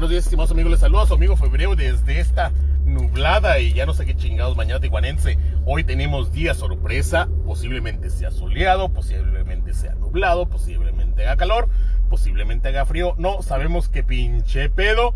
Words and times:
Buenos 0.00 0.12
días, 0.12 0.24
estimados 0.24 0.50
amigos. 0.50 0.70
Les 0.70 0.80
saludo 0.80 1.02
a 1.02 1.06
su 1.06 1.12
amigo 1.12 1.36
Febrero 1.36 1.76
desde 1.76 2.20
esta 2.20 2.52
nublada 2.86 3.58
y 3.58 3.74
ya 3.74 3.84
no 3.84 3.92
sé 3.92 4.06
qué 4.06 4.16
chingados 4.16 4.56
mañana 4.56 4.80
tijuanense. 4.80 5.36
Hoy 5.66 5.84
tenemos 5.84 6.32
día 6.32 6.54
sorpresa. 6.54 7.28
Posiblemente 7.44 8.08
sea 8.08 8.30
soleado, 8.30 8.88
posiblemente 8.88 9.74
sea 9.74 9.94
nublado, 9.96 10.48
posiblemente 10.48 11.26
haga 11.26 11.36
calor, 11.36 11.68
posiblemente 12.08 12.68
haga 12.68 12.86
frío. 12.86 13.14
No 13.18 13.42
sabemos 13.42 13.90
qué 13.90 14.02
pinche 14.02 14.70
pedo. 14.70 15.14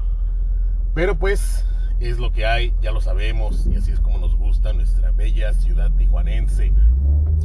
Pero 0.93 1.19
pues 1.19 1.65
es 1.99 2.19
lo 2.19 2.31
que 2.31 2.45
hay, 2.45 2.75
ya 2.83 2.93
lo 2.93 3.01
sabemos. 3.01 3.67
Y 3.67 3.77
así 3.77 3.91
es 3.91 4.01
como 4.01 4.19
nos 4.19 4.37
gusta 4.37 4.75
nuestra 4.75 5.13
bella 5.13 5.55
ciudad 5.55 5.93
tijuanense. 5.93 6.75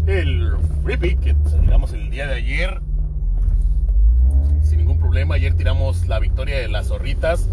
El 0.07 0.57
free 0.83 0.97
pick 0.97 1.21
que 1.21 1.29
el 1.29 2.09
día 2.09 2.27
de 2.27 2.33
ayer 2.33 2.81
sin 4.69 4.79
ningún 4.79 4.99
problema. 4.99 5.35
Ayer 5.35 5.53
tiramos 5.55 6.07
la 6.07 6.19
victoria 6.19 6.59
de 6.59 6.69
las 6.69 6.87
zorritas 6.87 7.49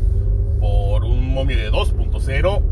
por 0.60 1.04
un 1.04 1.32
momio 1.32 1.56
de 1.56 1.70
2.0. 1.72 2.62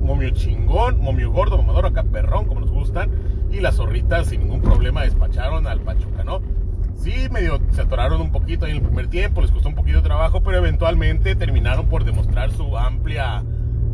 Momio 0.00 0.30
chingón, 0.30 1.00
momio 1.00 1.30
gordo, 1.30 1.56
mamador 1.56 1.86
acá 1.86 2.02
perrón, 2.02 2.46
como 2.46 2.60
nos 2.60 2.70
gustan. 2.70 3.10
Y 3.52 3.60
las 3.60 3.76
zorritas 3.76 4.26
sin 4.26 4.40
ningún 4.40 4.60
problema 4.60 5.04
despacharon 5.04 5.66
al 5.68 5.80
Pachuca, 5.80 6.24
¿no? 6.24 6.42
Sí, 6.96 7.28
medio 7.30 7.60
se 7.70 7.82
atoraron 7.82 8.20
un 8.20 8.32
poquito 8.32 8.64
ahí 8.64 8.72
en 8.72 8.78
el 8.78 8.82
primer 8.82 9.08
tiempo, 9.08 9.40
les 9.40 9.50
costó 9.50 9.68
un 9.68 9.74
poquito 9.74 9.98
de 9.98 10.02
trabajo, 10.02 10.42
pero 10.42 10.58
eventualmente 10.58 11.34
terminaron 11.36 11.86
por 11.86 12.04
demostrar 12.04 12.50
su 12.52 12.76
amplia 12.76 13.44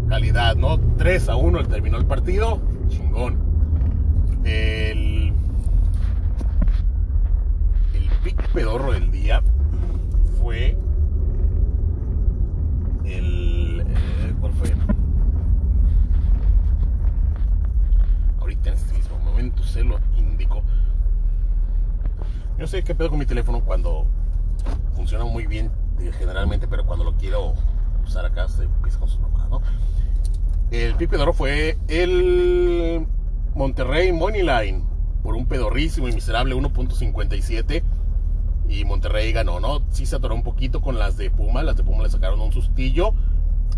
calidad, 0.09 0.57
¿no? 0.57 0.79
3 0.97 1.29
a 1.29 1.37
1 1.37 1.65
terminó 1.67 1.99
el 1.99 2.07
partido, 2.07 2.61
chingón. 2.89 3.39
El, 4.45 5.33
el 7.95 8.09
pic 8.25 8.49
pedorro 8.53 8.93
del 8.93 9.11
día 9.11 9.43
fue 10.49 10.75
el... 13.05 13.81
Eh, 13.81 14.35
¿Cuál 14.41 14.53
fue? 14.55 14.73
Ahorita 18.41 18.71
en 18.71 18.75
este 18.75 18.95
mismo 18.95 19.19
momento 19.19 19.63
se 19.63 19.85
lo 19.85 19.99
indico. 20.17 20.63
Yo 22.59 22.67
sé 22.67 22.83
qué 22.83 22.95
pedo 22.95 23.11
con 23.11 23.19
mi 23.19 23.27
teléfono 23.27 23.61
cuando 23.61 24.07
funciona 24.95 25.27
muy 25.27 25.47
bien 25.47 25.71
eh, 26.01 26.13
generalmente, 26.19 26.67
pero 26.67 26.87
cuando 26.87 27.05
lo 27.05 27.13
quiero 27.19 27.53
usar 28.03 28.25
acá 28.25 28.49
se 28.49 28.63
empieza 28.63 29.01
con 29.01 29.09
su 29.11 29.21
mamá. 29.21 29.61
El 30.71 30.95
pic 30.95 31.11
pedorro 31.11 31.35
fue 31.35 31.77
el 31.89 33.07
Monterrey 33.55 34.13
Moneyline 34.13 34.83
por 35.23 35.35
un 35.35 35.45
pedorrísimo 35.45 36.09
y 36.09 36.13
miserable 36.15 36.55
1.57 36.55 37.83
y 38.69 38.85
Monterrey 38.85 39.33
ganó, 39.33 39.61
¿no? 39.61 39.83
Sí 39.91 40.07
se 40.07 40.17
atoró 40.17 40.35
un 40.35 40.43
poquito 40.43 40.81
con 40.81 40.99
las 40.99 41.17
de 41.17 41.31
Puma, 41.31 41.63
las 41.63 41.77
de 41.77 41.85
Puma 41.85 42.03
le 42.03 42.11
sacaron 42.11 42.41
un 42.41 42.53
sustillo, 42.53 43.15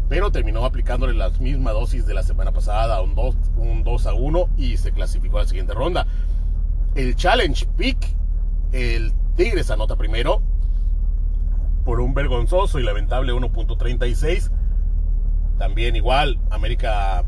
pero 0.08 0.32
terminó 0.32 0.64
aplicándole 0.64 1.14
la 1.14 1.30
misma 1.30 1.70
dosis 1.70 2.06
de 2.06 2.14
la 2.14 2.24
semana 2.24 2.50
pasada, 2.50 3.00
un 3.00 3.14
2, 3.14 3.36
un 3.56 3.84
2 3.84 4.06
a 4.06 4.14
1 4.14 4.48
y 4.56 4.76
se 4.76 4.92
clasificó 4.92 5.38
a 5.38 5.42
la 5.42 5.48
siguiente 5.48 5.74
ronda. 5.74 6.06
El 6.96 7.14
Challenge 7.14 7.66
Pick, 7.76 7.98
el 8.72 9.12
Tigres 9.36 9.70
anota 9.70 9.96
primero 9.96 10.42
por 11.84 12.00
un 12.00 12.12
vergonzoso 12.12 12.80
y 12.80 12.82
lamentable 12.82 13.32
1.36. 13.32 14.50
También 15.56 15.94
igual, 15.94 16.40
América 16.50 17.24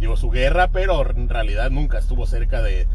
llevó 0.00 0.16
su 0.16 0.30
guerra, 0.30 0.68
pero 0.68 1.08
en 1.08 1.28
realidad 1.28 1.70
nunca 1.70 1.98
estuvo 1.98 2.26
cerca 2.26 2.60
de, 2.60 2.88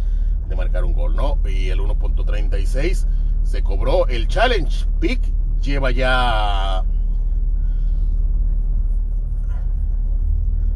de 0.50 0.56
marcar 0.56 0.84
un 0.84 0.94
gol, 0.94 1.16
¿no? 1.16 1.38
Y 1.48 1.70
el 1.70 1.80
1.36 1.80 3.08
se 3.44 3.64
cobró 3.64 4.08
el 4.08 4.28
challenge. 4.28 4.86
Pick 5.00 5.22
lleva 5.62 5.92
ya. 5.92 6.84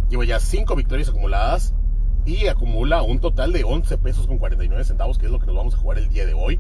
Lleva 0.09 0.25
ya 0.25 0.39
5 0.39 0.75
victorias 0.75 1.09
acumuladas 1.09 1.73
y 2.25 2.47
acumula 2.47 3.01
un 3.03 3.19
total 3.19 3.51
de 3.51 3.63
11 3.63 3.97
pesos 3.97 4.27
con 4.27 4.37
49 4.37 4.83
centavos, 4.83 5.17
que 5.17 5.25
es 5.25 5.31
lo 5.31 5.39
que 5.39 5.47
nos 5.47 5.55
vamos 5.55 5.75
a 5.75 5.77
jugar 5.77 5.97
el 5.97 6.09
día 6.09 6.25
de 6.25 6.33
hoy. 6.33 6.59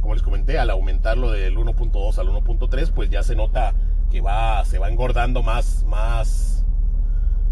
Como 0.00 0.14
les 0.14 0.22
comenté, 0.22 0.58
al 0.58 0.70
aumentarlo 0.70 1.30
del 1.32 1.56
1.2 1.56 2.18
al 2.18 2.28
1.3, 2.28 2.92
pues 2.92 3.10
ya 3.10 3.22
se 3.22 3.34
nota 3.34 3.74
que 4.10 4.20
va, 4.20 4.64
se 4.64 4.78
va 4.78 4.88
engordando 4.88 5.42
más, 5.42 5.84
más, 5.88 6.64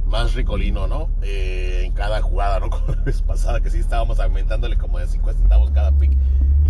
más 0.07 0.35
ricolino, 0.35 0.87
¿no? 0.87 1.11
Eh, 1.23 1.83
en 1.85 1.93
cada 1.93 2.23
jugada, 2.23 2.61
¿no? 2.61 2.71
Como 2.71 2.95
la 2.95 3.03
vez 3.03 3.23
pasada, 3.23 3.61
que 3.61 3.71
sí 3.71 3.79
estábamos 3.79 4.21
aumentándole 4.21 4.77
como 4.77 4.99
de 4.99 5.09
5 5.09 5.33
centavos 5.33 5.71
cada 5.73 5.91
pick 5.93 6.13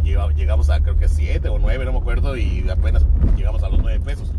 llegamos 0.04 0.70
a 0.70 0.80
creo 0.80 0.96
que 0.96 1.08
7 1.08 1.48
o 1.48 1.58
9, 1.58 1.84
no 1.84 1.92
me 1.92 1.98
acuerdo, 1.98 2.36
y 2.36 2.64
apenas 2.68 3.04
llegamos 3.36 3.62
a 3.62 3.68
los 3.68 3.80
9 3.80 4.00
pesos. 4.00 4.32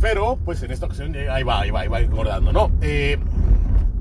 Pero 0.00 0.38
pues 0.44 0.62
en 0.62 0.70
esta 0.70 0.86
ocasión 0.86 1.14
ahí 1.30 1.42
va, 1.42 1.60
ahí 1.60 1.70
va, 1.70 1.80
ahí 1.80 1.88
va 1.88 2.00
engordando, 2.00 2.52
¿no? 2.52 2.70
Eh, 2.80 3.18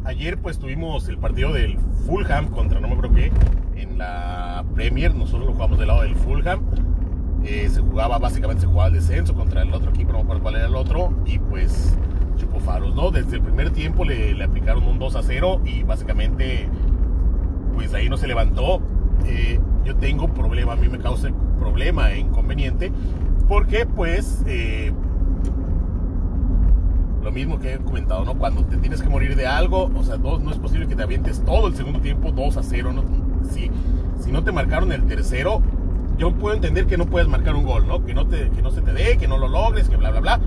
ayer 0.05 0.37
pues 0.37 0.57
tuvimos 0.57 1.07
el 1.09 1.17
partido 1.17 1.51
del 1.51 1.77
Fulham 2.05 2.47
contra 2.47 2.79
no 2.79 2.87
me 2.87 2.93
acuerdo 2.95 3.15
qué 3.15 3.31
en 3.75 3.97
la 3.97 4.63
Premier, 4.73 5.13
nosotros 5.13 5.47
lo 5.47 5.53
jugamos 5.53 5.77
del 5.77 5.87
lado 5.89 6.01
del 6.03 6.15
Fulham. 6.15 6.61
Eh, 7.43 7.69
se 7.69 7.81
jugaba, 7.81 8.17
básicamente 8.17 8.61
se 8.61 8.67
jugaba 8.67 8.87
el 8.87 8.93
descenso 8.93 9.33
contra 9.33 9.61
el 9.61 9.73
otro 9.73 9.91
equipo, 9.91 10.11
no 10.11 10.19
me 10.19 10.23
acuerdo 10.23 10.41
cuál 10.43 10.55
era 10.55 10.67
el 10.67 10.75
otro, 10.75 11.13
y 11.25 11.39
pues 11.39 11.97
chupó 12.37 12.59
faros, 12.59 12.95
¿no? 12.95 13.11
Desde 13.11 13.35
el 13.35 13.41
primer 13.41 13.69
tiempo 13.71 14.05
le, 14.05 14.33
le 14.33 14.43
aplicaron 14.43 14.83
un 14.85 14.99
2 14.99 15.15
a 15.15 15.23
0 15.23 15.61
y 15.65 15.83
básicamente 15.83 16.69
pues 17.73 17.93
ahí 17.93 18.09
no 18.09 18.17
se 18.17 18.27
levantó. 18.27 18.81
Eh, 19.25 19.59
yo 19.85 19.95
tengo 19.95 20.27
problema, 20.27 20.73
a 20.73 20.75
mí 20.75 20.89
me 20.89 20.99
causa 20.99 21.29
problema 21.59 22.11
e 22.11 22.19
inconveniente, 22.19 22.91
porque 23.47 23.85
pues 23.85 24.43
eh, 24.47 24.91
lo 27.23 27.31
mismo 27.31 27.59
que 27.59 27.73
he 27.73 27.77
comentado, 27.77 28.23
¿no? 28.23 28.35
Cuando 28.35 28.63
te 28.65 28.77
tienes 28.77 29.01
que 29.01 29.09
morir 29.09 29.35
de 29.35 29.45
algo, 29.45 29.91
o 29.95 30.03
sea, 30.03 30.17
dos, 30.17 30.41
no 30.41 30.51
es 30.51 30.57
posible 30.57 30.87
que 30.87 30.95
te 30.95 31.03
avientes 31.03 31.43
todo 31.43 31.67
el 31.67 31.75
segundo 31.75 31.99
tiempo 31.99 32.31
2 32.31 32.57
a 32.57 32.63
0, 32.63 32.93
¿no? 32.93 33.03
Si, 33.49 33.69
si 34.19 34.31
no 34.31 34.43
te 34.43 34.51
marcaron 34.51 34.91
el 34.91 35.05
tercero, 35.05 35.61
yo 36.17 36.33
puedo 36.33 36.55
entender 36.55 36.85
que 36.85 36.97
no 36.97 37.05
puedes 37.05 37.27
marcar 37.27 37.55
un 37.55 37.65
gol, 37.65 37.87
¿no? 37.87 38.05
Que 38.05 38.13
no, 38.13 38.27
te, 38.27 38.49
que 38.49 38.61
no 38.61 38.71
se 38.71 38.81
te 38.81 38.93
dé, 38.93 39.17
que 39.17 39.27
no 39.27 39.37
lo 39.37 39.47
logres, 39.47 39.89
que 39.89 39.97
bla, 39.97 40.11
bla, 40.11 40.19
bla, 40.19 40.39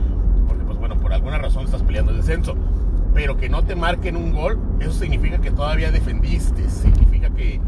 porque 0.47 0.65
pues 0.65 0.79
bueno, 0.79 0.97
por 0.97 1.13
alguna 1.13 1.39
razón 1.39 1.65
estás 1.65 1.83
peleando 1.83 2.13
el 2.13 2.19
descenso. 2.19 2.55
Pero 3.15 3.37
que 3.37 3.49
no 3.49 3.63
te 3.63 3.75
marquen 3.75 4.17
un 4.17 4.33
gol, 4.33 4.59
eso 4.81 4.93
significa 4.93 5.39
que 5.39 5.51
todavía 5.51 5.91
defendiste, 5.91 6.69
significa 6.69 7.31
que, 7.31 7.61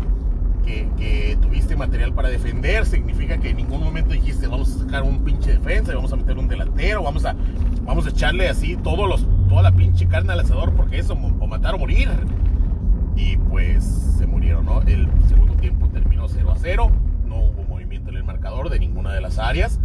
que, 0.64 1.38
tuviste 1.40 1.76
material 1.76 2.12
para 2.12 2.28
defender, 2.28 2.86
significa 2.86 3.38
que 3.38 3.50
en 3.50 3.58
ningún 3.58 3.82
momento 3.82 4.12
dijiste 4.12 4.46
vamos 4.46 4.74
a 4.74 4.78
sacar 4.80 5.02
un 5.02 5.24
pinche 5.24 5.52
defensa 5.52 5.92
y 5.92 5.94
vamos 5.94 6.12
a 6.12 6.16
meter 6.16 6.38
un 6.38 6.48
delantero, 6.48 7.02
vamos 7.02 7.24
a, 7.24 7.34
vamos 7.82 8.06
a 8.06 8.10
echarle 8.10 8.48
así 8.48 8.76
todos 8.76 9.08
los, 9.08 9.26
toda 9.48 9.62
la 9.62 9.72
pinche 9.72 10.06
carne 10.06 10.32
al 10.32 10.40
asador 10.40 10.72
porque 10.74 10.98
eso, 10.98 11.14
o 11.14 11.46
matar 11.46 11.74
o 11.74 11.78
morir. 11.78 12.08
Y 13.16 13.36
pues 13.36 13.84
se 14.18 14.26
murieron, 14.26 14.64
¿no? 14.66 14.82
El 14.82 15.08
segundo 15.28 15.54
tiempo 15.54 15.88
terminó 15.88 16.26
0 16.28 16.50
a 16.50 16.56
0, 16.56 16.90
no 17.26 17.36
hubo 17.36 17.62
movimiento 17.62 18.10
en 18.10 18.16
el 18.16 18.24
marcador 18.24 18.70
de 18.70 18.78
ninguna 18.78 19.12
de 19.12 19.20
las 19.20 19.38
áreas 19.38 19.78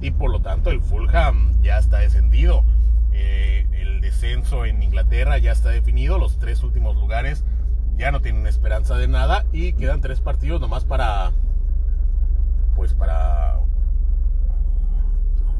y 0.00 0.10
por 0.10 0.30
lo 0.30 0.40
tanto 0.40 0.70
el 0.70 0.80
Fulham 0.80 1.60
ya 1.62 1.78
está 1.78 1.98
descendido. 1.98 2.64
Eh, 3.12 3.66
el 3.72 4.00
descenso 4.00 4.64
en 4.64 4.82
Inglaterra 4.82 5.38
ya 5.38 5.52
está 5.52 5.70
definido, 5.70 6.18
los 6.18 6.38
tres 6.38 6.62
últimos 6.62 6.96
lugares 6.96 7.44
ya 7.96 8.10
no 8.10 8.20
tienen 8.20 8.46
esperanza 8.46 8.96
de 8.96 9.08
nada 9.08 9.46
y 9.52 9.72
quedan 9.72 10.00
tres 10.00 10.20
partidos 10.20 10.60
nomás 10.60 10.84
para 10.84 11.32
pues 12.74 12.94
para 12.94 13.60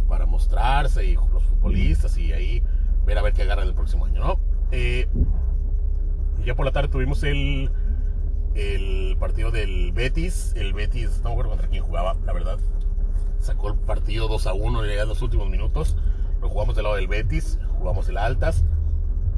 para 0.08 0.26
mostrarse 0.26 1.04
y 1.04 1.14
los 1.14 1.42
futbolistas 1.44 2.16
y 2.18 2.32
ahí 2.32 2.62
ver 3.04 3.18
a 3.18 3.22
ver 3.22 3.32
qué 3.32 3.42
agarran 3.42 3.68
el 3.68 3.74
próximo 3.74 4.04
año, 4.04 4.20
¿no? 4.20 4.40
Eh, 4.70 5.08
ya 6.44 6.54
por 6.54 6.66
la 6.66 6.72
tarde 6.72 6.88
tuvimos 6.88 7.22
el 7.22 7.70
el 8.54 9.16
partido 9.18 9.50
del 9.50 9.92
Betis, 9.92 10.54
el 10.56 10.72
Betis, 10.72 11.20
no 11.22 11.30
me 11.30 11.30
acuerdo 11.32 11.50
contra 11.50 11.68
quién 11.68 11.82
jugaba, 11.82 12.16
la 12.24 12.32
verdad. 12.32 12.58
Sacó 13.38 13.68
el 13.68 13.74
partido 13.74 14.28
2 14.28 14.46
a 14.46 14.54
1 14.54 14.84
en 14.84 15.08
los 15.08 15.20
últimos 15.20 15.50
minutos. 15.50 15.96
Lo 16.40 16.48
jugamos 16.48 16.74
del 16.74 16.84
lado 16.84 16.96
del 16.96 17.06
Betis, 17.06 17.58
jugamos 17.78 18.08
el 18.08 18.16
Altas. 18.16 18.64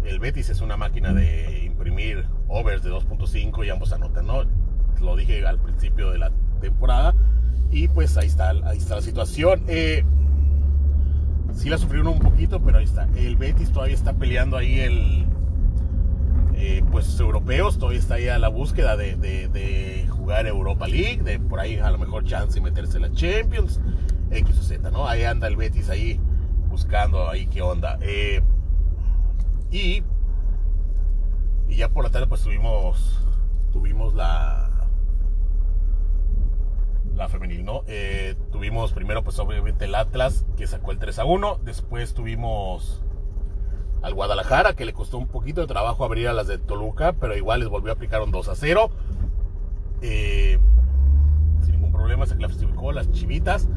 El 0.05 0.21
Betis 0.21 0.51
es 0.51 0.61
una 0.61 0.77
máquina 0.77 1.13
de 1.13 1.68
imprimir 1.79 2.27
overs 2.49 2.83
de 2.83 2.91
2.5 2.91 3.65
y 3.65 3.71
ambos 3.71 3.93
anotan, 3.93 4.27
¿no? 4.27 4.43
Lo 5.01 5.15
dije 5.15 5.47
al 5.47 5.61
principio 5.61 6.11
de 6.11 6.19
la 6.19 6.33
temporada 6.61 7.15
y 7.71 7.87
pues 7.87 8.17
ahí 8.17 8.27
está, 8.27 8.51
ahí 8.65 8.79
está 8.79 8.97
la 8.97 9.03
situación. 9.03 9.63
Eh, 9.69 10.05
sí 11.55 11.69
la 11.69 11.79
sufrieron 11.79 12.09
un 12.09 12.19
poquito, 12.19 12.61
pero 12.61 12.79
ahí 12.79 12.85
está. 12.85 13.09
El 13.17 13.37
Betis 13.37 13.71
todavía 13.71 13.95
está 13.95 14.13
peleando 14.13 14.57
ahí 14.57 14.81
el... 14.81 15.27
Eh, 16.61 16.83
pues 16.91 17.21
europeos, 17.21 17.79
todavía 17.79 18.01
está 18.01 18.15
ahí 18.15 18.27
a 18.27 18.37
la 18.37 18.49
búsqueda 18.49 18.97
de, 18.97 19.15
de, 19.15 20.09
jugar 20.09 20.49
Europa 20.49 20.89
League, 20.89 21.23
de 21.23 21.39
por 21.39 21.61
ahí 21.61 21.77
a 21.77 21.89
lo 21.93 21.99
mejor 21.99 22.25
chance 22.25 22.59
y 22.59 22.61
meterse 22.61 22.97
en 22.97 23.03
la 23.03 23.13
Champions, 23.13 23.81
X 24.33 24.59
o 24.59 24.63
Z, 24.65 24.91
¿no? 24.91 25.07
Ahí 25.07 25.23
anda 25.23 25.47
el 25.47 25.55
Betis 25.55 25.89
ahí 25.89 26.19
buscando 26.69 27.29
ahí 27.31 27.47
qué 27.47 27.63
onda. 27.63 27.97
Eh, 28.03 28.43
y 29.71 30.03
y 31.69 31.77
ya 31.77 31.89
por 31.89 32.05
la 32.05 32.11
tarde 32.11 32.27
pues 32.27 32.43
tuvimos, 32.43 33.21
tuvimos 33.73 34.15
la, 34.15 34.69
la 37.19 37.29
femenil, 37.29 37.65
¿no? 37.65 37.83
Eh, 37.87 38.37
tuvimos 38.53 38.93
primero, 38.93 39.23
pues 39.23 39.39
obviamente 39.39 39.85
el 39.85 39.95
Atlas, 39.95 40.47
que 40.57 40.67
sacó 40.67 40.93
el 40.93 40.99
3 40.99 41.19
a 41.19 41.25
1. 41.25 41.61
Después 41.65 42.15
tuvimos 42.15 43.03
al 44.03 44.15
Guadalajara, 44.15 44.75
que 44.75 44.85
le 44.85 44.93
costó 44.93 45.19
un 45.19 45.27
poquito 45.27 45.61
de 45.61 45.67
trabajo 45.67 46.05
abrir 46.05 46.29
a 46.29 46.33
las 46.33 46.47
de 46.47 46.59
Toluca, 46.59 47.15
pero 47.15 47.37
igual 47.37 47.61
les 47.61 47.69
volvió 47.69 47.91
a 47.93 47.95
aplicar 47.97 48.23
un 48.23 48.31
2 48.31 48.49
a 48.49 48.55
0. 48.55 48.91
Eh, 50.01 50.59
sin 51.63 51.73
ningún 51.73 51.93
problema 51.93 52.25
se 52.27 52.37
clasificó 52.37 52.93
las 52.93 53.11
chivitas. 53.11 53.69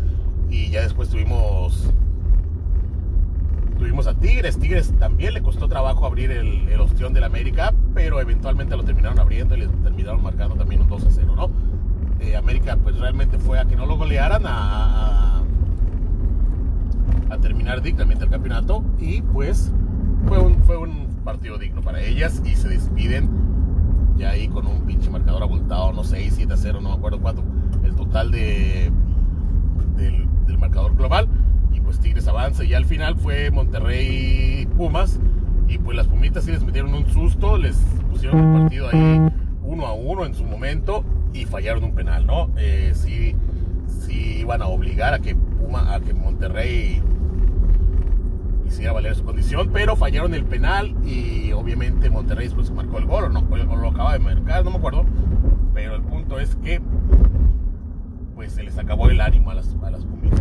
Y 0.50 0.70
ya 0.70 0.82
después 0.82 1.10
tuvimos. 1.10 1.92
Tuvimos 3.82 4.06
a 4.06 4.14
Tigres. 4.14 4.60
Tigres 4.60 4.94
también 5.00 5.34
le 5.34 5.42
costó 5.42 5.68
trabajo 5.68 6.06
abrir 6.06 6.30
el, 6.30 6.70
el 6.70 6.80
ostión 6.82 7.14
del 7.14 7.24
América, 7.24 7.74
pero 7.96 8.22
eventualmente 8.22 8.78
lo 8.78 8.84
terminaron 8.84 9.18
abriendo 9.18 9.58
y 9.58 9.62
les 9.62 9.72
terminaron 9.82 10.22
marcando 10.22 10.54
también 10.54 10.82
un 10.84 10.88
2 10.88 11.04
a 11.08 11.10
0, 11.10 11.34
¿no? 11.36 11.50
Eh, 12.20 12.36
América 12.36 12.78
pues 12.78 13.00
realmente 13.00 13.40
fue 13.40 13.58
a 13.58 13.66
que 13.66 13.76
no 13.76 13.88
lo 13.88 13.98
golearan 13.98 14.44
a, 14.46 15.42
a, 17.32 17.38
terminar 17.42 17.82
dignamente 17.82 18.24
el 18.24 18.30
campeonato 18.30 18.84
y 19.00 19.24
pues 19.24 19.74
fue 20.28 20.38
un, 20.38 20.62
fue 20.62 20.78
un 20.78 21.08
partido 21.26 21.58
digno 21.58 21.82
para 21.82 22.02
ellas 22.02 22.40
y 22.46 22.56
se 22.56 22.70
despiden 22.70 23.32
ya 24.16 24.30
ahí 24.30 24.48
con 24.48 24.68
un 24.68 24.82
pinche 24.86 25.10
marcador 25.10 25.42
abultado, 25.42 25.92
no 25.92 26.04
sé, 26.04 26.30
7 26.30 26.54
a 26.54 26.58
0, 26.58 26.82
no 26.82 26.90
me 26.90 26.96
acuerdo 26.98 27.20
cuánto, 27.20 27.44
el 27.84 27.96
total 27.96 28.30
de 28.30 28.92
del, 29.96 30.28
marcador 30.60 30.96
global 30.96 31.28
pues 31.92 32.00
Tigres 32.00 32.28
avanza. 32.28 32.64
Y 32.64 32.74
al 32.74 32.86
final 32.86 33.18
fue 33.18 33.52
Monterrey 33.52 34.66
Pumas. 34.78 35.20
Y 35.68 35.78
pues 35.78 35.98
las 35.98 36.08
Pumitas 36.08 36.46
sí 36.46 36.52
les 36.52 36.64
metieron 36.64 36.94
un 36.94 37.08
susto, 37.10 37.58
les 37.58 37.76
pusieron 38.10 38.40
el 38.40 38.62
partido 38.62 38.88
ahí 38.92 39.32
uno 39.64 39.86
a 39.86 39.94
uno 39.94 40.26
en 40.26 40.34
su 40.34 40.44
momento 40.44 41.06
y 41.34 41.46
fallaron 41.46 41.86
un 41.86 41.96
penal, 41.96 42.26
¿no? 42.26 42.50
Eh, 42.58 42.92
sí, 42.94 43.36
sí 43.88 44.40
iban 44.40 44.62
a 44.62 44.68
obligar 44.68 45.14
a 45.14 45.20
que 45.20 45.34
Puma, 45.34 45.94
a 45.94 46.02
que 46.02 46.14
Monterrey 46.14 47.02
hiciera 48.66 48.92
valer 48.92 49.16
su 49.16 49.24
condición, 49.24 49.70
pero 49.72 49.96
fallaron 49.96 50.34
el 50.34 50.44
penal 50.44 50.94
y 51.06 51.54
obviamente 51.54 52.10
Monterrey 52.10 52.48
después 52.48 52.70
marcó 52.72 52.98
el 52.98 53.06
gol, 53.06 53.26
o 53.26 53.30
no, 53.30 53.40
o 53.40 53.76
lo 53.78 53.90
acaba 53.90 54.12
de 54.12 54.20
marcar, 54.20 54.66
no 54.66 54.72
me 54.72 54.78
acuerdo, 54.78 55.06
pero 55.74 55.96
el 55.96 56.02
punto 56.02 56.38
es 56.38 56.56
que 56.58 56.82
pues 58.36 58.52
se 58.52 58.64
les 58.64 58.78
acabó 58.78 59.10
el 59.10 59.22
ánimo 59.22 59.52
a 59.52 59.54
las, 59.54 59.74
a 59.84 59.90
las 59.90 60.04
Pumitas. 60.04 60.41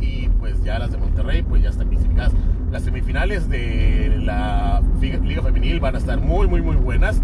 Y 0.00 0.28
pues 0.40 0.62
ya 0.64 0.78
las 0.78 0.90
de 0.90 0.98
Monterrey, 0.98 1.42
pues 1.42 1.62
ya 1.62 1.70
están 1.70 1.88
clasificadas. 1.88 2.32
Las 2.72 2.82
semifinales 2.82 3.48
de 3.48 4.18
la 4.22 4.82
Liga 5.00 5.42
Femenil 5.42 5.80
van 5.80 5.94
a 5.94 5.98
estar 5.98 6.18
muy, 6.18 6.46
muy, 6.46 6.62
muy 6.62 6.76
buenas. 6.76 7.20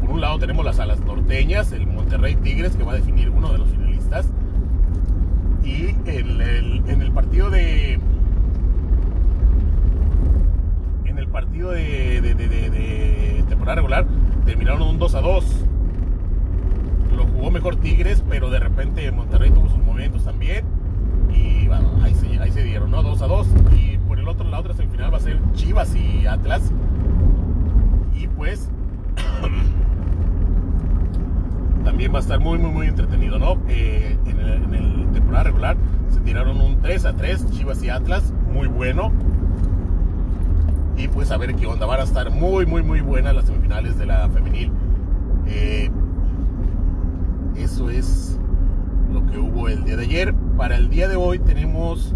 Por 0.00 0.10
un 0.10 0.20
lado 0.20 0.38
tenemos 0.38 0.64
las 0.64 0.78
alas 0.78 1.00
norteñas, 1.00 1.72
el 1.72 1.86
Monterrey 1.86 2.36
Tigres, 2.36 2.76
que 2.76 2.84
va 2.84 2.92
a 2.92 2.96
definir 2.96 3.30
uno 3.30 3.52
de 3.52 3.58
los 3.58 3.68
finalistas. 3.68 4.30
Y 5.64 5.94
en 6.06 6.40
el, 6.40 6.82
en 6.88 7.02
el 7.02 7.12
partido 7.12 7.50
de. 7.50 7.98
En 11.04 11.18
el 11.18 11.28
partido 11.28 11.70
de, 11.72 12.20
de, 12.20 13.44
temporada 13.48 13.76
regular 13.76 14.06
terminaron 14.46 14.82
un 14.82 14.98
2 14.98 15.14
a 15.14 15.20
2. 15.20 15.44
Lo 17.16 17.26
jugó 17.26 17.50
mejor 17.50 17.76
Tigres, 17.76 18.22
pero 18.28 18.48
de 18.48 18.60
repente 18.60 19.10
Monterrey 19.10 19.50
tuvo 19.50 19.68
sus 19.68 19.78
momentos 19.78 20.24
también. 20.24 20.64
Dieron, 22.62 22.90
¿no? 22.90 23.02
2 23.02 23.22
a 23.22 23.26
2. 23.26 23.46
Y 23.76 23.98
por 23.98 24.18
el 24.18 24.28
otro, 24.28 24.48
la 24.48 24.60
otra 24.60 24.74
semifinal 24.74 25.12
va 25.12 25.18
a 25.18 25.20
ser 25.20 25.40
Chivas 25.54 25.94
y 25.94 26.26
Atlas. 26.26 26.72
Y 28.14 28.26
pues 28.28 28.68
también 31.84 32.12
va 32.12 32.18
a 32.18 32.20
estar 32.20 32.40
muy, 32.40 32.58
muy, 32.58 32.70
muy 32.70 32.86
entretenido, 32.86 33.38
¿no? 33.38 33.58
Eh, 33.68 34.16
en, 34.26 34.40
el, 34.40 34.74
en, 34.74 35.12
temporada 35.12 35.44
regular 35.44 35.76
se 36.10 36.20
tiraron 36.20 36.60
un 36.60 36.80
3 36.80 37.04
a 37.06 37.14
3, 37.14 37.50
Chivas 37.52 37.82
y 37.82 37.90
Atlas, 37.90 38.32
muy 38.52 38.68
bueno. 38.68 39.12
Y 40.96 41.08
pues 41.08 41.30
a 41.30 41.36
ver 41.36 41.54
qué 41.54 41.66
onda, 41.66 41.86
van 41.86 42.00
a 42.00 42.04
estar 42.04 42.30
muy, 42.30 42.66
muy, 42.66 42.82
muy 42.82 43.00
buenas 43.00 43.34
las 43.34 43.46
semifinales 43.46 43.96
de 43.98 44.06
la 44.06 44.28
femenil. 44.28 44.72
Eh, 45.46 45.90
eso 47.56 47.88
es 47.88 48.38
lo 49.12 49.24
que 49.26 49.38
hubo 49.38 49.68
el 49.68 49.84
día 49.84 49.96
de 49.96 50.04
ayer. 50.04 50.34
Para 50.56 50.76
el 50.76 50.88
día 50.90 51.08
de 51.08 51.16
hoy 51.16 51.38
tenemos 51.38 52.14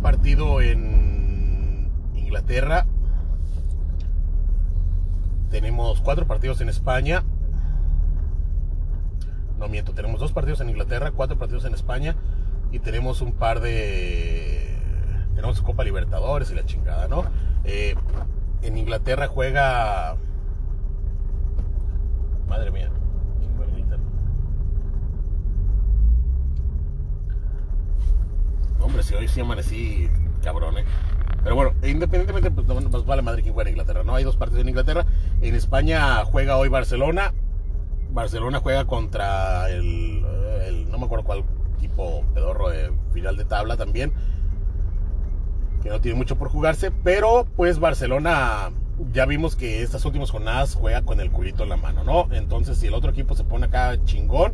partido 0.00 0.60
en 0.60 1.90
Inglaterra. 2.14 2.86
Tenemos 5.50 6.00
cuatro 6.00 6.26
partidos 6.26 6.60
en 6.60 6.68
España 6.68 7.24
no 9.60 9.68
miento, 9.68 9.92
tenemos 9.92 10.18
dos 10.18 10.32
partidos 10.32 10.62
en 10.62 10.70
Inglaterra, 10.70 11.12
cuatro 11.12 11.38
partidos 11.38 11.66
en 11.66 11.74
España 11.74 12.16
y 12.72 12.78
tenemos 12.78 13.20
un 13.20 13.32
par 13.32 13.60
de... 13.60 14.74
Tenemos 15.34 15.60
Copa 15.60 15.84
Libertadores 15.84 16.50
y 16.50 16.54
la 16.54 16.64
chingada, 16.64 17.08
¿no? 17.08 17.24
Eh, 17.64 17.94
en 18.62 18.78
Inglaterra 18.78 19.28
juega... 19.28 20.16
Madre 22.48 22.70
mía, 22.70 22.90
¿quién 23.38 23.54
juega 23.54 23.72
en 23.72 23.78
Inglaterra? 23.80 24.10
Hoy 29.16 29.28
sí 29.28 29.40
amanecí 29.40 30.08
cabrón, 30.42 30.78
¿eh? 30.78 30.84
Pero 31.42 31.54
bueno, 31.54 31.72
independientemente, 31.82 32.50
pues, 32.50 32.66
pues 32.90 33.04
vale 33.06 33.22
madre 33.22 33.42
quién 33.42 33.54
juega 33.54 33.70
en 33.70 33.74
Inglaterra, 33.74 34.04
¿no? 34.04 34.14
Hay 34.14 34.24
dos 34.24 34.36
partidos 34.36 34.62
en 34.62 34.68
Inglaterra. 34.68 35.06
En 35.40 35.54
España 35.54 36.24
juega 36.24 36.56
hoy 36.56 36.68
Barcelona 36.68 37.32
Barcelona 38.12 38.60
juega 38.60 38.86
contra 38.86 39.70
el, 39.70 40.22
no 40.90 40.98
me 40.98 41.04
acuerdo 41.04 41.24
cuál 41.24 41.44
equipo 41.76 42.24
pedorro 42.34 42.66
final 43.12 43.36
de 43.36 43.44
tabla 43.44 43.76
también, 43.76 44.12
que 45.82 45.88
no 45.88 46.00
tiene 46.00 46.18
mucho 46.18 46.36
por 46.36 46.48
jugarse, 46.48 46.90
pero 46.90 47.46
pues 47.56 47.78
Barcelona 47.78 48.70
ya 49.12 49.24
vimos 49.26 49.56
que 49.56 49.82
estas 49.82 50.04
últimas 50.04 50.30
jornadas 50.30 50.74
juega 50.74 51.02
con 51.02 51.20
el 51.20 51.30
culito 51.30 51.62
en 51.62 51.70
la 51.70 51.76
mano, 51.76 52.04
¿no? 52.04 52.28
Entonces 52.32 52.78
si 52.78 52.88
el 52.88 52.94
otro 52.94 53.10
equipo 53.10 53.34
se 53.34 53.44
pone 53.44 53.66
acá 53.66 53.96
chingón, 54.04 54.52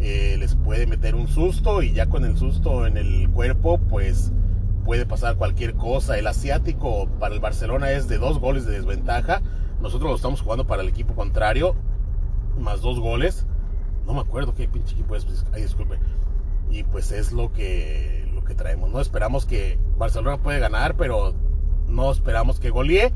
eh, 0.00 0.36
les 0.38 0.54
puede 0.54 0.86
meter 0.86 1.14
un 1.14 1.28
susto 1.28 1.82
y 1.82 1.92
ya 1.92 2.06
con 2.06 2.24
el 2.24 2.36
susto 2.36 2.86
en 2.86 2.96
el 2.96 3.28
cuerpo, 3.30 3.78
pues 3.78 4.32
puede 4.84 5.06
pasar 5.06 5.36
cualquier 5.36 5.74
cosa. 5.74 6.18
El 6.18 6.26
asiático 6.26 7.08
para 7.18 7.34
el 7.34 7.40
Barcelona 7.40 7.90
es 7.90 8.08
de 8.08 8.18
dos 8.18 8.38
goles 8.38 8.66
de 8.66 8.72
desventaja. 8.72 9.42
Nosotros 9.80 10.10
lo 10.10 10.16
estamos 10.16 10.40
jugando 10.40 10.66
para 10.66 10.82
el 10.82 10.88
equipo 10.88 11.14
contrario 11.14 11.74
más 12.58 12.80
dos 12.80 13.00
goles. 13.00 13.46
No 14.06 14.14
me 14.14 14.20
acuerdo 14.20 14.54
qué 14.54 14.68
pinche 14.68 14.94
equipo 14.94 15.16
es, 15.16 15.24
pues, 15.24 15.44
ay, 15.52 15.62
disculpe. 15.62 15.98
Y 16.70 16.82
pues 16.84 17.12
es 17.12 17.32
lo 17.32 17.52
que, 17.52 18.30
lo 18.34 18.44
que 18.44 18.54
traemos, 18.54 18.90
¿no? 18.90 19.00
Esperamos 19.00 19.46
que 19.46 19.78
Barcelona 19.96 20.38
puede 20.38 20.58
ganar, 20.58 20.96
pero 20.96 21.34
no 21.86 22.10
esperamos 22.10 22.60
que 22.60 22.70
golee. 22.70 23.12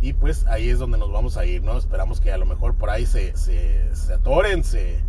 Y 0.00 0.12
pues 0.12 0.46
ahí 0.46 0.68
es 0.68 0.78
donde 0.78 0.98
nos 0.98 1.10
vamos 1.10 1.36
a 1.36 1.44
ir, 1.44 1.62
¿no? 1.62 1.76
Esperamos 1.76 2.20
que 2.20 2.32
a 2.32 2.38
lo 2.38 2.46
mejor 2.46 2.74
por 2.74 2.90
ahí 2.90 3.04
se, 3.04 3.36
se, 3.36 3.94
se 3.94 4.14
atoren, 4.14 4.62
se, 4.62 5.02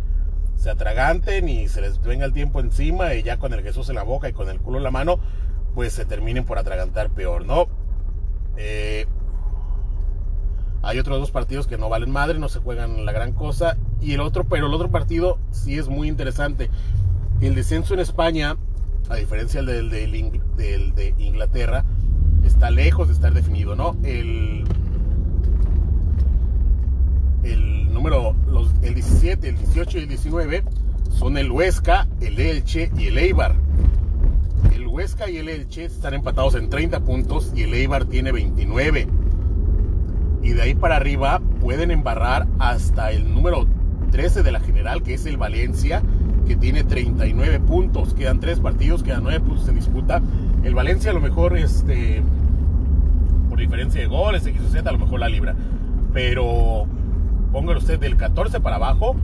se 0.60 0.68
atraganten 0.68 1.48
y 1.48 1.68
se 1.68 1.80
les 1.80 2.02
venga 2.02 2.26
el 2.26 2.34
tiempo 2.34 2.60
encima 2.60 3.14
y 3.14 3.22
ya 3.22 3.38
con 3.38 3.54
el 3.54 3.62
Jesús 3.62 3.88
en 3.88 3.94
la 3.94 4.02
boca 4.02 4.28
y 4.28 4.34
con 4.34 4.50
el 4.50 4.60
culo 4.60 4.76
en 4.76 4.84
la 4.84 4.90
mano, 4.90 5.18
pues 5.74 5.94
se 5.94 6.04
terminen 6.04 6.44
por 6.44 6.58
atragantar 6.58 7.08
peor, 7.08 7.46
¿no? 7.46 7.66
Eh, 8.58 9.06
hay 10.82 10.98
otros 10.98 11.18
dos 11.18 11.30
partidos 11.30 11.66
que 11.66 11.78
no 11.78 11.88
valen 11.88 12.10
madre, 12.10 12.38
no 12.38 12.50
se 12.50 12.58
juegan 12.58 13.06
la 13.06 13.12
gran 13.12 13.32
cosa. 13.32 13.78
Y 14.02 14.12
el 14.12 14.20
otro, 14.20 14.44
pero 14.44 14.66
el 14.66 14.74
otro 14.74 14.90
partido 14.90 15.38
sí 15.50 15.78
es 15.78 15.88
muy 15.88 16.08
interesante. 16.08 16.68
El 17.40 17.54
descenso 17.54 17.94
en 17.94 18.00
España, 18.00 18.58
a 19.08 19.16
diferencia 19.16 19.62
del 19.62 19.88
de, 19.88 20.06
del 20.58 20.94
de 20.94 21.14
Inglaterra, 21.16 21.86
está 22.44 22.70
lejos 22.70 23.08
de 23.08 23.14
estar 23.14 23.32
definido, 23.32 23.76
¿no? 23.76 23.96
El, 24.02 24.64
el 27.44 27.69
número, 28.00 28.34
el 28.80 28.94
17, 28.94 29.46
el 29.46 29.58
18 29.58 29.98
y 29.98 30.00
el 30.00 30.08
19 30.08 30.64
son 31.10 31.36
el 31.36 31.52
Huesca, 31.52 32.08
el 32.22 32.40
Elche 32.40 32.90
y 32.96 33.08
el 33.08 33.18
Eibar. 33.18 33.56
El 34.74 34.86
Huesca 34.86 35.28
y 35.28 35.36
el 35.36 35.50
Elche 35.50 35.84
están 35.84 36.14
empatados 36.14 36.54
en 36.54 36.70
30 36.70 37.00
puntos 37.00 37.52
y 37.54 37.64
el 37.64 37.74
Eibar 37.74 38.06
tiene 38.06 38.32
29 38.32 39.06
y 40.42 40.50
de 40.52 40.62
ahí 40.62 40.74
para 40.74 40.96
arriba 40.96 41.42
pueden 41.60 41.90
embarrar 41.90 42.46
hasta 42.58 43.10
el 43.10 43.34
número 43.34 43.66
13 44.12 44.42
de 44.42 44.52
la 44.52 44.60
general, 44.60 45.02
que 45.02 45.12
es 45.12 45.26
el 45.26 45.36
Valencia, 45.36 46.02
que 46.46 46.56
tiene 46.56 46.84
39 46.84 47.60
puntos. 47.60 48.14
Quedan 48.14 48.40
tres 48.40 48.60
partidos, 48.60 49.02
quedan 49.02 49.24
9 49.24 49.40
puntos 49.40 49.68
en 49.68 49.74
disputa. 49.74 50.22
El 50.64 50.74
Valencia 50.74 51.10
a 51.10 51.14
lo 51.14 51.20
mejor, 51.20 51.54
este, 51.58 52.22
por 53.50 53.58
diferencia 53.58 54.00
de 54.00 54.06
goles, 54.06 54.46
X 54.46 54.58
o 54.66 54.70
Z, 54.70 54.88
a 54.88 54.92
lo 54.94 55.00
mejor 55.00 55.20
la 55.20 55.28
libra. 55.28 55.54
Pero 56.14 56.86
póngalo 57.52 57.78
usted 57.78 57.98
del 57.98 58.16
14 58.16 58.60
para 58.60 58.76
abajo, 58.76 59.16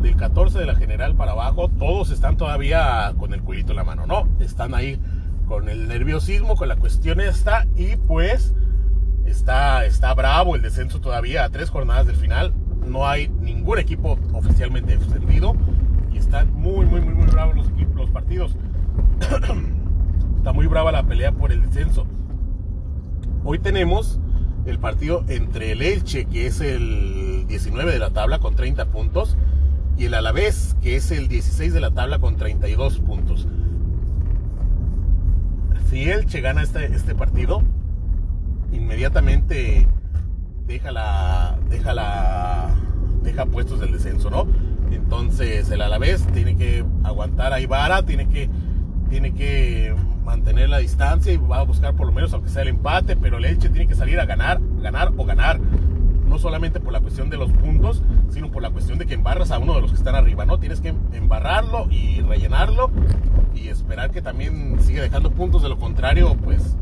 del 0.00 0.16
14 0.16 0.58
de 0.58 0.66
la 0.66 0.74
general 0.74 1.14
para 1.14 1.32
abajo, 1.32 1.68
todos 1.68 2.10
están 2.10 2.36
todavía 2.36 3.14
con 3.18 3.32
el 3.32 3.42
culito 3.42 3.72
en 3.72 3.76
la 3.76 3.84
mano, 3.84 4.06
¿no? 4.06 4.28
Están 4.40 4.74
ahí 4.74 5.00
con 5.46 5.68
el 5.68 5.88
nerviosismo, 5.88 6.56
con 6.56 6.68
la 6.68 6.76
cuestión 6.76 7.20
esta, 7.20 7.66
y 7.76 7.96
pues 7.96 8.54
Está, 9.26 9.86
está 9.86 10.12
bravo 10.14 10.54
el 10.54 10.62
descenso 10.62 11.00
todavía 11.00 11.44
a 11.44 11.48
tres 11.50 11.70
jornadas 11.70 12.06
del 12.06 12.16
final. 12.16 12.52
no 12.86 13.06
hay 13.06 13.28
ningún 13.28 13.78
equipo 13.78 14.18
oficialmente 14.32 14.96
descendido 14.96 15.54
y 16.12 16.18
están 16.18 16.52
muy, 16.52 16.84
muy, 16.84 17.00
muy, 17.00 17.14
muy 17.14 17.26
bravos 17.26 17.56
los, 17.56 17.68
equipos, 17.68 17.94
los 17.96 18.10
partidos. 18.10 18.56
Está 20.36 20.52
muy 20.52 20.66
brava 20.66 20.92
la 20.92 21.04
pelea 21.04 21.32
por 21.32 21.52
el 21.52 21.62
descenso. 21.62 22.06
Hoy 23.44 23.58
tenemos 23.58 24.20
el 24.66 24.78
partido 24.78 25.24
entre 25.28 25.72
el 25.72 25.82
Elche, 25.82 26.24
que 26.26 26.46
es 26.46 26.60
el 26.60 27.46
19 27.46 27.92
de 27.92 27.98
la 27.98 28.10
tabla 28.10 28.38
con 28.38 28.56
30 28.56 28.86
puntos, 28.86 29.36
y 29.96 30.06
el 30.06 30.14
Alavés, 30.14 30.76
que 30.82 30.96
es 30.96 31.10
el 31.10 31.28
16 31.28 31.72
de 31.72 31.80
la 31.80 31.90
tabla 31.90 32.18
con 32.18 32.36
32 32.36 32.98
puntos. 33.00 33.46
Si 35.90 36.10
Elche 36.10 36.40
gana 36.40 36.62
este, 36.62 36.86
este 36.86 37.14
partido, 37.14 37.62
inmediatamente 38.72 39.86
deja 40.66 40.90
la, 40.90 41.58
deja 41.68 41.94
la, 41.94 42.74
deja 43.22 43.46
puestos 43.46 43.80
del 43.80 43.92
descenso, 43.92 44.30
¿no? 44.30 44.46
Entonces 44.90 45.70
el 45.70 45.82
Alavés 45.82 46.26
tiene 46.32 46.56
que 46.56 46.84
aguantar 47.02 47.52
a 47.52 47.60
Ibarra, 47.60 48.04
tiene 48.04 48.28
que, 48.28 48.48
tiene 49.14 49.32
que 49.32 49.94
mantener 50.24 50.68
la 50.68 50.78
distancia 50.78 51.32
y 51.32 51.36
va 51.36 51.58
a 51.58 51.62
buscar 51.62 51.94
por 51.94 52.08
lo 52.08 52.12
menos 52.12 52.32
aunque 52.32 52.48
sea 52.48 52.62
el 52.62 52.68
empate, 52.68 53.14
pero 53.14 53.38
el 53.38 53.44
Elche 53.44 53.68
tiene 53.68 53.86
que 53.86 53.94
salir 53.94 54.18
a 54.18 54.26
ganar, 54.26 54.60
ganar 54.82 55.12
o 55.16 55.24
ganar. 55.24 55.60
No 55.60 56.36
solamente 56.40 56.80
por 56.80 56.92
la 56.92 56.98
cuestión 56.98 57.30
de 57.30 57.36
los 57.36 57.52
puntos, 57.52 58.02
sino 58.30 58.50
por 58.50 58.60
la 58.60 58.70
cuestión 58.70 58.98
de 58.98 59.06
que 59.06 59.14
embarras 59.14 59.52
a 59.52 59.60
uno 59.60 59.76
de 59.76 59.82
los 59.82 59.92
que 59.92 59.98
están 59.98 60.16
arriba, 60.16 60.46
¿no? 60.46 60.58
Tienes 60.58 60.80
que 60.80 60.92
embarrarlo 61.12 61.86
y 61.92 62.22
rellenarlo 62.22 62.90
y 63.54 63.68
esperar 63.68 64.10
que 64.10 64.20
también 64.20 64.78
siga 64.80 65.02
dejando 65.02 65.30
puntos, 65.30 65.62
de 65.62 65.68
lo 65.68 65.78
contrario, 65.78 66.36
pues 66.42 66.76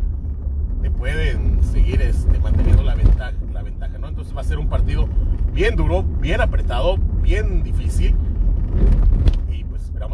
te 0.80 0.90
pueden 0.90 1.62
seguir 1.62 2.00
este, 2.00 2.38
manteniendo 2.38 2.82
la 2.82 2.94
ventaja, 2.94 3.34
la 3.52 3.62
ventaja, 3.62 3.98
¿no? 3.98 4.08
Entonces 4.08 4.34
va 4.34 4.40
a 4.40 4.44
ser 4.44 4.58
un 4.58 4.68
partido 4.70 5.06
bien 5.52 5.76
duro, 5.76 6.02
bien 6.02 6.40
apretado, 6.40 6.96
bien 6.96 7.62
difícil. 7.62 8.16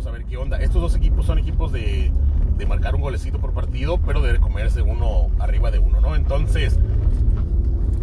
A 0.09 0.11
ver 0.11 0.25
qué 0.25 0.39
onda. 0.39 0.59
Estos 0.63 0.81
dos 0.81 0.97
equipos 0.97 1.27
son 1.27 1.39
equipos 1.39 1.71
de, 1.71 2.11
de 2.57 2.67
marcar 2.67 2.95
un 2.95 3.03
golecito 3.03 3.39
por 3.39 3.53
partido, 3.53 3.99
pero 3.99 4.23
de 4.23 4.39
comerse 4.39 4.81
uno 4.81 5.29
arriba 5.39 5.71
de 5.71 5.79
uno, 5.79 6.01
¿no? 6.01 6.17
Entonces, 6.17 6.79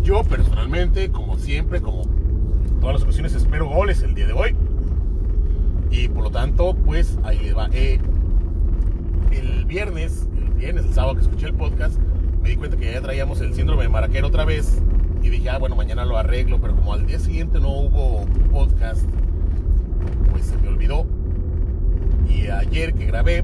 yo 0.03 0.23
personalmente, 0.23 1.09
como 1.09 1.39
siempre, 1.39 1.81
como 1.81 2.03
todas 2.79 2.93
las 2.93 3.03
ocasiones, 3.03 3.33
espero 3.33 3.67
goles 3.67 4.03
el 4.03 4.13
día 4.13 4.27
de 4.27 4.33
hoy. 4.33 4.55
Y 5.89 6.07
por 6.09 6.23
lo 6.25 6.29
tanto, 6.29 6.75
pues 6.75 7.17
ahí 7.23 7.39
le 7.39 7.53
va. 7.53 7.69
Eh, 7.73 7.99
el 9.31 9.65
viernes, 9.65 10.29
el 10.37 10.51
viernes, 10.51 10.85
el 10.85 10.93
sábado 10.93 11.15
que 11.15 11.21
escuché 11.21 11.47
el 11.47 11.55
podcast, 11.55 11.97
me 12.43 12.49
di 12.49 12.55
cuenta 12.55 12.77
que 12.77 12.93
ya 12.93 13.01
traíamos 13.01 13.41
el 13.41 13.55
síndrome 13.55 13.81
de 13.81 13.89
Maraquero 13.89 14.27
otra 14.27 14.45
vez. 14.45 14.79
Y 15.23 15.29
dije, 15.29 15.49
ah, 15.49 15.57
bueno, 15.57 15.75
mañana 15.75 16.05
lo 16.05 16.19
arreglo. 16.19 16.61
Pero 16.61 16.75
como 16.75 16.93
al 16.93 17.07
día 17.07 17.17
siguiente 17.17 17.59
no 17.59 17.69
hubo 17.69 18.27
podcast, 18.51 19.09
pues 20.31 20.45
se 20.45 20.57
me 20.57 20.67
olvidó. 20.67 21.14
Y 22.29 22.47
ayer 22.47 22.93
que 22.93 23.05
grabé, 23.05 23.43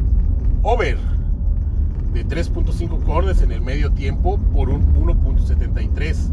over 0.61 0.97
de 2.13 2.25
3.5 2.25 3.03
corners 3.03 3.41
en 3.41 3.51
el 3.51 3.61
medio 3.61 3.91
tiempo 3.91 4.37
por 4.53 4.69
un 4.69 4.93
1.73. 4.95 6.31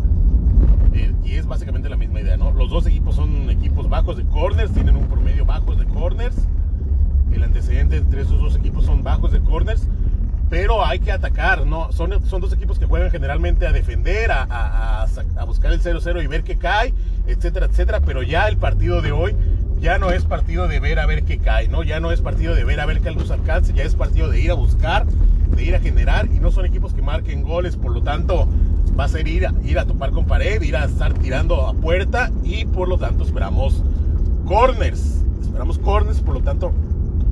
Eh, 0.93 1.15
y 1.25 1.33
es 1.35 1.47
básicamente 1.47 1.89
la 1.89 1.97
misma 1.97 2.21
idea, 2.21 2.37
¿no? 2.37 2.53
Los 2.53 2.71
dos 2.71 2.87
equipos 2.87 3.17
son 3.17 3.51
equipos 3.51 3.89
bajos 3.89 4.17
de 4.17 4.25
corners, 4.25 4.73
tienen 4.73 4.97
un 4.97 5.07
promedio 5.07 5.45
bajo 5.45 5.75
de 5.75 5.85
corners. 5.87 6.37
El 7.33 7.43
antecedente 7.43 7.97
entre 7.97 8.23
esos 8.23 8.41
dos 8.41 8.57
equipos 8.57 8.85
son 8.85 9.03
bajos 9.03 9.33
de 9.33 9.41
corners 9.41 9.89
pero 10.51 10.85
hay 10.85 11.01
que 11.01 11.13
atacar, 11.13 11.67
¿no? 11.67 11.91
Son, 11.93 12.25
son 12.27 12.41
dos 12.41 12.53
equipos 12.53 12.79
que 12.79 12.87
juegan 12.87 13.11
generalmente 13.11 13.67
a 13.67 13.73
defender, 13.73 14.31
a, 14.33 15.07
buscar 15.47 15.73
el 15.73 15.81
0-0 15.81 16.23
y 16.23 16.27
ver 16.27 16.43
qué 16.43 16.57
cae, 16.57 16.95
etcétera, 17.27 17.67
etcétera, 17.67 18.01
pero 18.01 18.23
ya 18.23 18.49
el 18.49 18.57
partido 18.57 19.03
de 19.03 19.13
hoy 19.13 19.35
ya 19.81 19.99
no 19.99 20.11
es 20.11 20.25
partido 20.25 20.69
de 20.69 20.81
ver 20.81 20.99
a 20.99 21.07
ver 21.07 21.25
qué 21.25 21.39
cae, 21.39 21.69
¿no? 21.69 21.83
Ya 21.83 22.01
no 22.01 22.13
es 22.13 22.21
partido 22.21 22.55
de 22.55 22.65
ver 22.65 22.81
a 22.81 22.87
ver 22.87 23.01
qué 23.01 23.11
nos 23.15 23.31
alcance, 23.31 23.73
ya 23.73 23.85
es 23.85 23.95
partido 23.95 24.29
de 24.29 24.41
ir 24.41 24.51
a 24.51 24.55
buscar, 24.55 25.07
de 25.07 25.65
ir 25.65 25.75
a 25.75 25.81
generar, 25.81 26.27
y 26.27 26.41
no 26.41 26.51
son 26.51 26.65
equipos 26.65 26.95
que 26.95 27.03
marquen 27.03 27.43
goles, 27.43 27.77
por 27.77 27.93
lo 27.93 28.03
tanto 28.03 28.49
va 28.99 29.05
a 29.05 29.09
ser 29.09 29.29
ir 29.29 29.47
a, 29.47 29.55
ir 29.65 29.79
a 29.79 29.85
topar 29.85 30.11
con 30.11 30.25
pared, 30.27 30.63
ir 30.63 30.77
a 30.77 30.85
estar 30.85 31.13
tirando 31.15 31.67
a 31.67 31.75
puerta, 31.75 32.31
y 32.43 32.65
por 32.65 32.89
lo 32.89 32.99
tanto 32.99 33.25
esperamos 33.25 33.83
corners, 34.47 35.23
esperamos 35.43 35.79
corners, 35.79 36.21
por 36.21 36.35
lo 36.35 36.41
tanto 36.41 36.73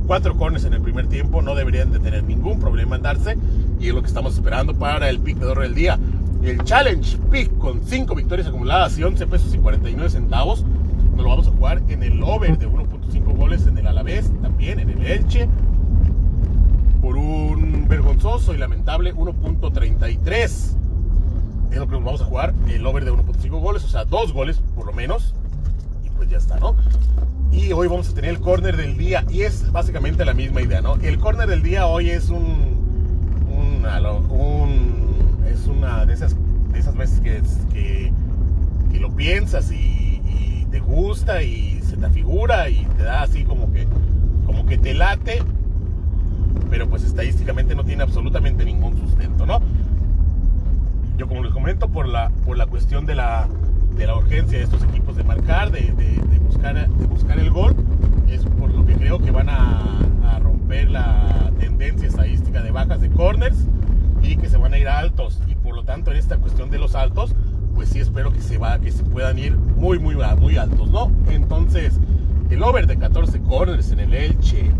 cuatro 0.07 0.37
corners 0.37 0.65
en 0.65 0.75
el 0.75 0.81
primer 0.81 1.09
tiempo, 1.09 1.43
no 1.43 1.55
deberían 1.55 1.93
de 1.93 1.99
tener 1.99 2.25
ningún 2.25 2.59
problema 2.59 2.97
en 2.97 3.03
darse 3.03 3.37
y 3.81 3.89
es 3.89 3.95
lo 3.95 4.03
que 4.03 4.09
estamos 4.09 4.35
esperando 4.35 4.75
para 4.75 5.09
el 5.09 5.19
pick 5.19 5.39
de 5.39 5.55
del 5.61 5.75
día. 5.75 5.99
El 6.43 6.63
Challenge 6.65 7.19
Pick 7.31 7.57
con 7.59 7.83
5 7.85 8.15
victorias 8.15 8.49
acumuladas 8.49 8.99
y 8.99 9.05
11 9.05 9.27
pesos 9.29 9.55
y 9.55 9.59
49 9.59 10.11
centavos. 10.11 10.65
Nos 11.13 11.23
lo 11.23 11.29
vamos 11.29 11.47
a 11.47 11.51
jugar 11.51 11.83
en 11.89 12.03
el 12.03 12.23
over 12.23 12.59
de 12.59 12.69
1.5 12.69 13.37
goles 13.37 13.67
en 13.67 13.79
el 13.79 13.87
Alavés, 13.87 14.33
también 14.41 14.81
en 14.81 14.91
el 14.91 15.07
Elche, 15.07 15.49
por 17.01 17.17
un 17.17 17.87
vergonzoso 17.89 18.55
y 18.55 18.59
lamentable 18.59 19.15
1.33. 19.15 20.43
Es 21.71 21.79
lo 21.79 21.87
que 21.87 21.93
nos 21.93 22.05
vamos 22.05 22.21
a 22.23 22.25
jugar, 22.25 22.55
el 22.69 22.85
over 22.87 23.05
de 23.05 23.13
1.5 23.13 23.61
goles, 23.61 23.85
o 23.85 23.89
sea, 23.89 24.05
dos 24.05 24.33
goles 24.33 24.61
por 24.75 24.87
lo 24.87 24.93
menos. 24.93 25.35
Y 26.05 26.11
pues 26.11 26.29
ya 26.29 26.39
está, 26.39 26.59
¿no? 26.59 26.75
Y 27.53 27.71
hoy 27.73 27.87
vamos 27.87 28.09
a 28.09 28.15
tener 28.15 28.31
el 28.31 28.41
corner 28.41 28.77
del 28.77 28.97
día. 28.97 29.25
Y 29.31 29.43
es 29.43 29.71
básicamente 29.71 30.25
la 30.25 30.33
misma 30.33 30.63
idea, 30.63 30.81
¿no? 30.81 30.97
El 30.97 31.19
corner 31.19 31.49
del 31.49 31.63
día 31.63 31.87
hoy 31.87 32.11
es 32.11 32.31
un. 32.31 32.81
un, 33.51 33.87
es 35.47 35.67
una 35.67 36.07
de 36.07 36.15
esas, 36.15 36.35
de 36.73 36.79
esas 36.79 36.97
veces 36.97 37.21
que, 37.21 37.43
que, 37.73 38.13
que 38.91 39.01
lo 39.01 39.15
piensas 39.15 39.71
y, 39.71 40.23
y, 40.25 40.67
te 40.71 40.81
gusta 40.81 41.43
y 41.43 41.81
se 41.83 41.99
te 41.99 42.09
figura 42.09 42.71
y 42.71 42.87
te 42.97 43.03
da 43.03 43.23
así 43.23 43.45
como 43.45 43.71
que, 43.71 43.87
como 44.47 44.65
que 44.65 44.79
te 44.79 44.95
late. 44.95 45.43
Pero 46.71 46.89
pues 46.89 47.05
estadísticamente 47.05 47.75
no 47.75 47.85
tiene 47.85 48.03
absolutamente 48.03 48.65
ningún 48.65 48.97
sustento, 48.97 49.45
¿no? 49.45 49.61
Yo 51.19 51.29
como 51.29 51.45
les 51.45 51.53
comento, 51.53 51.89
por 51.89 52.09
la, 52.09 52.31
por 52.47 52.57
la 52.57 52.67
cuestión 52.67 53.05
de 53.05 53.15
la 53.15 53.47
de 53.97 54.07
la 54.07 54.17
urgencia 54.17 54.57
de 54.57 54.65
estos 54.65 54.83
equipos 54.85 55.17
de 55.17 55.25
marcar, 55.25 55.71
de, 55.71 55.83
buscar, 56.53 56.89
de 56.89 57.07
buscar 57.07 57.39
el 57.39 57.51
gol, 57.51 57.75
es 58.29 58.45
por 58.45 58.73
lo 58.73 58.85
que 58.85 58.95
creo 58.95 59.19
que 59.19 59.31
van 59.31 59.49
a, 59.49 59.99
romper 60.41 60.43
romper 60.43 60.91
la 60.91 61.51
tendencia 61.59 62.09
estadística 62.09 62.63
de 62.63 62.71
bajas 62.71 63.01
de 63.01 63.11
corners 63.11 63.67
y 64.23 64.37
que 64.37 64.49
se 64.49 64.57
van 64.57 64.75
a 64.75 64.79
ir 64.79 64.89
altos. 64.89 65.41
Y 65.49 65.55
por 65.55 65.75
lo 65.75 65.85
tanto, 65.85 66.11
en 66.11 66.19
esta 66.19 66.37
cuestión 66.37 66.71
de 66.71 66.79
los 66.79 66.95
altos, 66.95 67.35
pues 67.75 67.89
sí 67.89 68.01
espero 68.01 68.33
que 68.33 68.41
se, 68.41 68.59
va, 68.59 68.79
que 68.79 68.93
se 68.93 69.03
puedan 69.03 69.39
ir 69.39 69.57
muy, 69.57 69.99
muy, 69.99 70.17
muy 70.39 70.57
altos, 70.57 70.91
¿no? 70.91 71.11
Entonces, 71.31 71.99
el 72.51 72.63
over 72.63 72.87
de 72.87 72.99
14 72.99 73.41
corners 73.41 73.91
en 73.91 74.01
el 74.01 74.15
Elche 74.15 74.71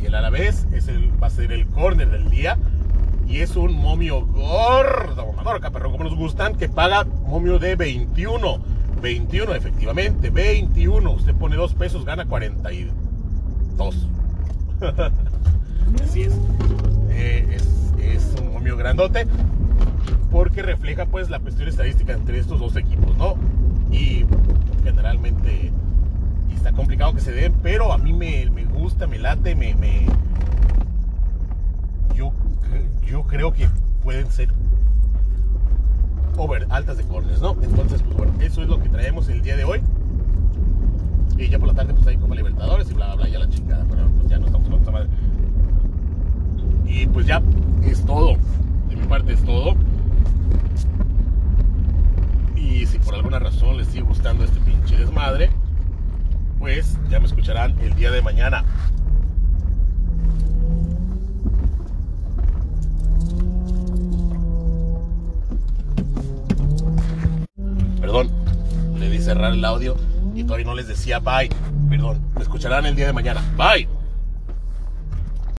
y 0.00 0.06
el 0.06 0.14
Alavés 0.14 0.66
es 0.72 0.88
el, 0.88 1.10
va 1.22 1.26
a 1.26 1.30
ser 1.30 1.52
el 1.52 1.66
corner 1.66 2.10
del 2.10 2.30
día. 2.30 2.58
Y 3.26 3.40
es 3.40 3.56
un 3.56 3.74
momio 3.74 4.24
gordo, 4.24 5.26
mamador, 5.26 5.60
caperro, 5.60 5.90
como 5.90 6.04
nos 6.04 6.14
gustan, 6.14 6.54
que 6.54 6.68
paga 6.68 7.04
momio 7.26 7.58
de 7.58 7.76
21. 7.76 8.77
21, 8.98 9.54
efectivamente, 9.54 10.30
21. 10.30 11.10
Usted 11.10 11.34
pone 11.34 11.56
2 11.56 11.74
pesos, 11.74 12.04
gana 12.04 12.26
42. 12.26 14.08
Así 16.02 16.22
es. 16.22 16.34
Eh, 17.10 17.46
es. 17.50 17.78
Es 18.00 18.34
un 18.40 18.52
momio 18.52 18.76
grandote 18.76 19.26
porque 20.30 20.62
refleja 20.62 21.06
pues 21.06 21.30
la 21.30 21.40
cuestión 21.40 21.68
estadística 21.68 22.12
entre 22.12 22.38
estos 22.38 22.60
dos 22.60 22.76
equipos, 22.76 23.16
¿no? 23.16 23.34
Y 23.90 24.24
generalmente 24.84 25.72
está 26.54 26.72
complicado 26.72 27.14
que 27.14 27.20
se 27.20 27.32
den, 27.32 27.54
pero 27.62 27.92
a 27.92 27.98
mí 27.98 28.12
me, 28.12 28.48
me 28.50 28.64
gusta, 28.64 29.06
me 29.06 29.18
late, 29.18 29.54
me, 29.54 29.74
me, 29.74 30.06
yo, 32.14 32.32
yo 33.06 33.22
creo 33.24 33.52
que 33.52 33.68
pueden 34.02 34.30
ser 34.30 34.52
over 36.38 36.66
altas 36.70 36.96
de 36.96 37.04
corners, 37.04 37.40
¿no? 37.40 37.56
Entonces, 37.62 38.02
pues 38.02 38.16
bueno, 38.16 38.32
eso 38.40 38.62
es 38.62 38.68
lo 38.68 38.80
que 38.80 38.88
traemos 38.88 39.28
el 39.28 39.42
día 39.42 39.56
de 39.56 39.64
hoy. 39.64 39.82
Y 41.36 41.48
ya 41.48 41.58
por 41.58 41.68
la 41.68 41.74
tarde, 41.74 41.94
pues 41.94 42.06
hay 42.06 42.16
Copa 42.16 42.34
Libertadores 42.34 42.90
y 42.90 42.94
bla, 42.94 43.06
bla, 43.06 43.16
bla, 43.16 43.28
ya 43.28 43.38
la 43.38 43.48
chingada, 43.48 43.84
pero 43.88 44.08
pues 44.10 44.28
ya 44.28 44.38
no 44.38 44.46
estamos 44.46 44.68
con 44.68 44.78
esta 44.78 44.90
madre. 44.90 45.08
Y 46.86 47.06
pues 47.06 47.26
ya 47.26 47.42
es 47.82 48.04
todo. 48.04 48.36
De 48.88 48.96
mi 48.96 49.06
parte 49.06 49.34
es 49.34 49.42
todo. 49.44 49.74
Y 52.56 52.86
si 52.86 52.98
por 52.98 53.14
alguna 53.14 53.38
razón 53.38 53.76
les 53.76 53.88
sigue 53.88 54.02
gustando 54.02 54.44
este 54.44 54.58
pinche 54.60 54.96
desmadre, 54.96 55.50
pues 56.58 56.98
ya 57.10 57.20
me 57.20 57.26
escucharán 57.26 57.78
el 57.80 57.94
día 57.94 58.10
de 58.10 58.22
mañana. 58.22 58.64
Cerrar 69.28 69.52
el 69.52 69.62
audio 69.62 69.94
y 70.34 70.42
todavía 70.42 70.64
no 70.64 70.74
les 70.74 70.88
decía 70.88 71.18
bye. 71.18 71.50
Perdón, 71.90 72.18
me 72.34 72.42
escucharán 72.42 72.86
el 72.86 72.96
día 72.96 73.06
de 73.06 73.12
mañana. 73.12 73.42
Bye. 73.58 73.97